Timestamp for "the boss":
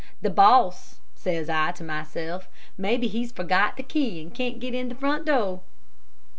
0.23-0.97